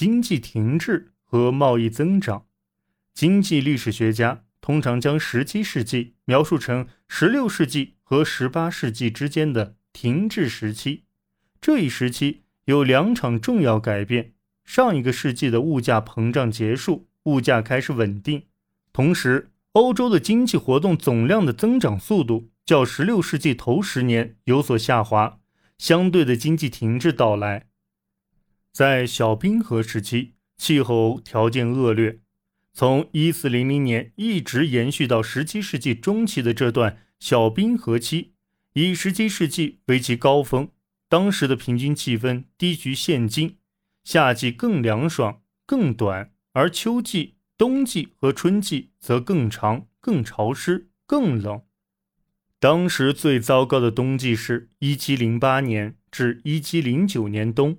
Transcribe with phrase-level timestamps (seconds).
[0.00, 2.46] 经济停滞和贸易增长。
[3.12, 11.04] 经济历史学家通常将17世纪描述成16世纪和18世纪之间的停滞时期。
[11.60, 14.32] 这一时期有两场重要改变：
[14.64, 18.46] 上一个世纪的物价膨胀结束，物价开始稳定；
[18.94, 25.40] 同时，欧洲的经济活动总量的增长速度较16世纪头十年有所下滑，
[25.76, 27.66] 相对的经济停滞到来。
[28.72, 32.20] 在小冰河时期，气候条件恶劣。
[32.72, 38.32] 从一四零零年一直延续到十七世纪中期的这段小冰河期，
[38.74, 40.68] 以十七世纪为其高峰。
[41.08, 43.56] 当时的平均气温低于现今，
[44.04, 51.62] 夏季更凉爽、更短，而秋季、冬季和春季则更长、更潮湿、更冷。
[52.60, 57.78] 当时最糟糕的冬季是一七零八年至一七零九年冬。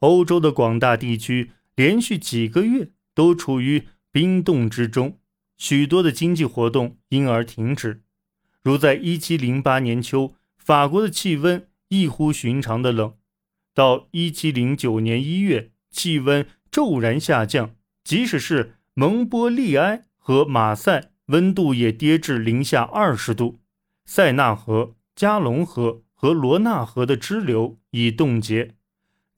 [0.00, 5.18] 欧洲的广大地区连续几个月都处于冰冻之中，
[5.56, 8.02] 许多的经济活动因而停止。
[8.62, 13.12] 如在1708年秋，法国的气温异乎寻常的冷；
[13.74, 23.60] 到1709年1月，气温骤然下降，即使是蒙波利埃和马赛，温度也跌至零下二十度。
[24.04, 28.74] 塞纳河、加龙河和罗纳河的支流已冻结。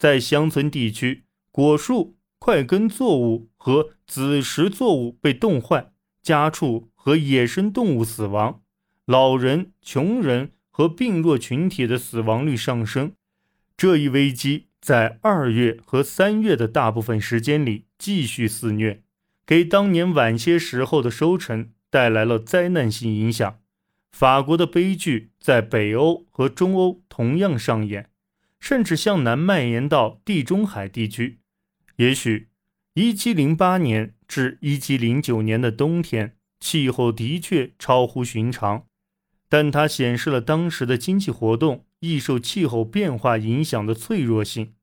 [0.02, 8.62] 在乡村地区，果树、块根作物和子实作物被冻坏，家畜和野生动物死亡，
[9.06, 13.12] 老人、穷人和病弱群体的死亡率上升。
[13.76, 19.04] 这一危机在二月和三月的大部分时间里继续肆虐，
[19.46, 23.60] 给当年晚些时候的收成带来了灾难性影响。
[24.10, 28.08] 法国的悲剧在北欧和中欧同样上演。
[28.62, 31.40] 甚至向南蔓延到地中海地区。
[31.96, 32.48] 也许
[32.94, 38.86] ，1708年至1709年的冬天气候的确超乎寻常，
[39.48, 44.74] 但它显示了当时的经济活动易受气候变化影响的脆弱性。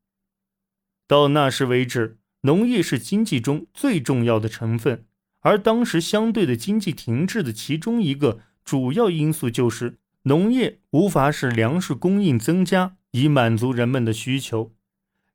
[1.07, 5.05] 到那时为止，农业是经济中最重要的成分，
[5.39, 12.97] 而当时相对的经济停滞的其中一个主要因素就是农业无法使粮食供应增加。
[13.11, 14.71] 以满足人们的需求，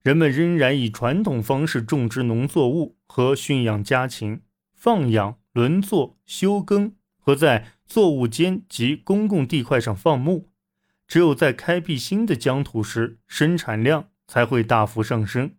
[0.02, 4.42] 人们仍然以传统方式种植农作物和驯养家禽，
[4.72, 10.50] 放养、轮作、休耕和在作物间及公共地块上放牧。
[11.06, 15.52] 只有在开辟新的疆土时，生产量才会大幅上升。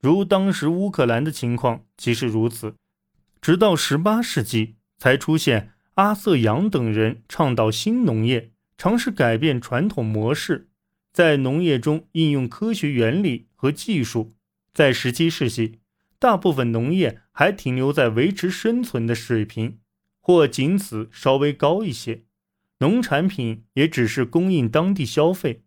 [0.00, 2.74] 如当时乌克兰的情况即是如此。
[3.42, 10.69] 直到18世纪，才出现阿瑟·杨等人倡导新农业，尝试改变传统模式。
[11.12, 14.32] 在农业中应用科学原理和技术，
[14.72, 15.80] 在十七世纪，
[16.18, 19.78] 大部分农业还停留在维持生存的水平，
[20.20, 22.22] 或仅此稍微高一些。
[22.78, 25.64] 农产品也只是供应当地消费。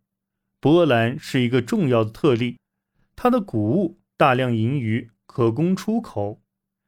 [0.60, 2.58] 波兰是一个重要的特例，
[3.16, 6.42] 它的谷物大量盈余，可供出口。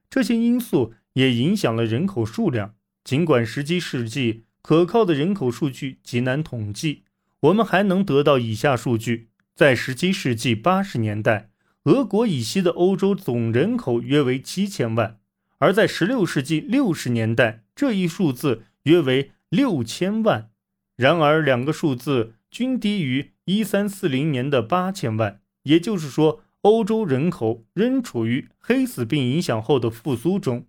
[0.10, 2.76] 这些因素也影响了人口数量。
[3.04, 7.04] 尽管十七世纪可靠的人口数据极难统计。
[7.46, 11.50] 我们还能得到以下数据：在17世纪80年代，
[11.84, 15.18] 俄国以西的欧洲总人口约为7000万；
[15.60, 20.50] 而在16世纪60年代，这一数字约为6000万。
[20.96, 25.42] 然而，两个数字均低于1340年的8000万。
[25.64, 30.66] 也就是说，欧洲人口仍处于黑死病影响后的复苏中。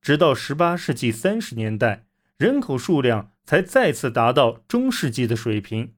[0.00, 2.06] 直到18世纪30年代，
[2.38, 5.92] 人口数量才再次达到中世纪的水平。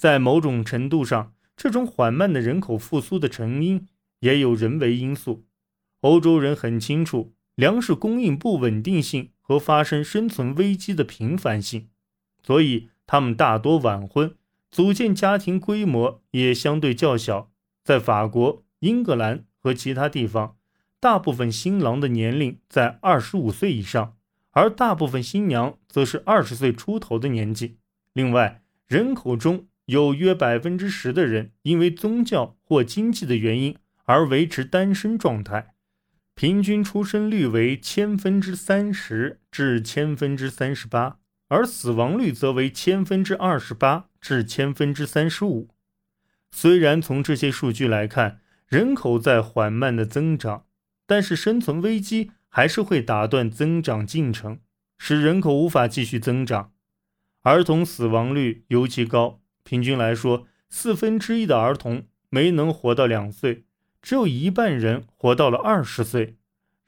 [0.00, 3.86] 在某种程度上，这种缓慢的人口复苏的成因
[4.20, 5.44] 也有人为因素。
[6.00, 11.90] 欧洲人很清楚粮食供应不稳定性和发生生存危机的频繁性，
[12.42, 14.34] 所以他们大多晚婚，
[14.70, 17.50] 组建家庭规模也相对较小。
[17.84, 20.56] 在法国、英格兰和其他地方，
[20.98, 24.16] 大部分新郎的年龄在二十五岁以上，
[24.52, 27.76] 而大部分新娘则是二十岁出头的年纪。
[28.14, 35.74] 另外，人口中有约百分之十的人因为宗教或经济的原因而维持单身状态，
[36.36, 45.68] 平均出生率为千分之三十至千分之三十八，而死亡率则为千分之二十八至千分之三十五。
[46.52, 50.66] 虽然从这些数据来看，人口在缓慢的增长，
[51.04, 54.60] 但是生存危机还是会打断增长进程，
[54.98, 56.72] 使人口无法继续增长。
[57.42, 59.40] 儿童死亡率尤其高。
[59.70, 63.62] 平均来说，四分之一的儿童没能活到两岁，
[64.02, 66.38] 只有一半人活到了二十岁。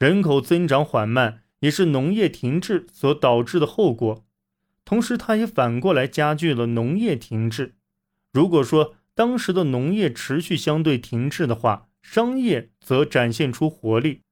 [0.00, 4.24] 人口增长缓慢也是农业停滞所导致的后果。
[4.84, 7.76] 同时，它也反过来加剧了农业停滞。
[8.32, 14.22] 如果说当时的农业持续相对停滞的话，商业则展现出活力。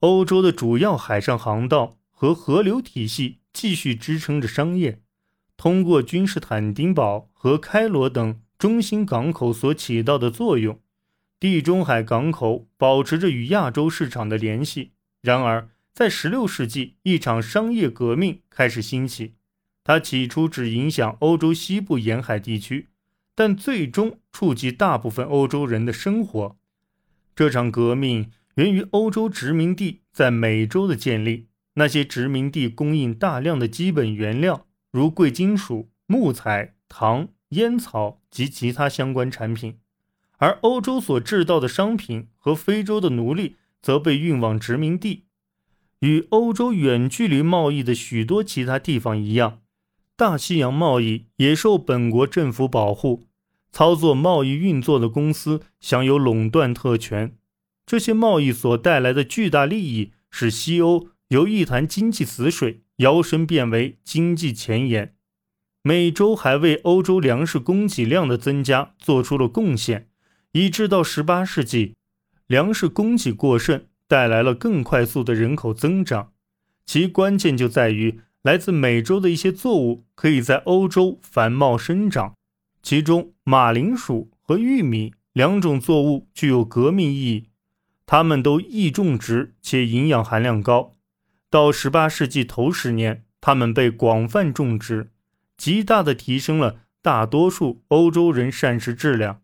[0.00, 5.00] 欧洲的主要海上航道和河流体系继续支撑着商业。
[5.56, 10.80] 通过君士坦丁堡和开罗等中心港口所起到的作用，
[11.38, 14.92] 地中海港口保持着与亚洲市场的联系。
[15.22, 19.34] 然而，在16世纪，一场商业革命开始兴起。
[19.82, 22.88] 它起初只影响欧洲西部沿海地区，
[23.34, 26.56] 但最终触及大部分欧洲人的生活。
[27.36, 31.46] 这场革命源于欧洲殖民地在美洲的建立。
[31.74, 34.66] 那些殖民地供应大量的基本原料。
[34.94, 39.78] 如贵金属、木材、糖、烟草及其他相关产品，
[40.36, 45.24] 而欧洲所制造的商品和非洲的奴隶则被运往殖民地。
[45.98, 49.62] 与欧洲远距离贸易的许多其他地方一样，
[50.14, 53.24] 大西洋贸易也受本国政府保护，
[53.72, 57.36] 操作贸易运作的公司享有垄断特权。
[57.84, 62.83] 这些贸易所带来的巨大利益，使西欧由一潭经济死水。
[62.98, 65.14] 摇身变为经济前沿，
[65.82, 70.08] 美洲还为欧洲粮食供给量的增加做出了贡献，
[70.52, 71.94] 以致到十八世纪，
[72.46, 76.32] 粮食供给过剩带来了更快速的人口增长。
[76.86, 82.34] 其关键就在于来自美洲的一些作物可以在欧洲繁茂生长，
[82.82, 87.48] 其中马铃薯和玉米两种作物具有革命意义，
[88.06, 90.93] 它们都易种植且营养含量高。
[91.54, 95.12] 到十八世纪头十年，它们被广泛种植，
[95.56, 99.40] 极大地提升了大多数欧洲人膳食质量。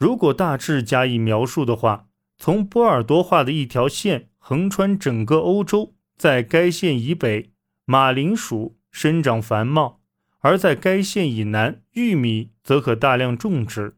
[0.00, 2.06] 如果大致加以描述的话，
[2.36, 7.52] 从波尔多画的一条线横穿整个欧洲，在该线以北，
[7.84, 10.00] 马铃薯生长繁茂；
[10.40, 13.94] 而在该线以南，玉米则可大量种植。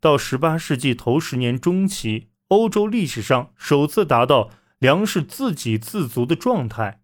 [0.00, 4.50] 到十八世纪头十年中期，欧洲历史上首次达到。
[4.78, 7.03] 粮食自给自足的状态。